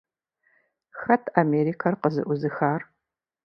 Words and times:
Хэт 0.99 1.23
Америкэр 1.41 1.93
къызэӀузыхар? 2.01 2.81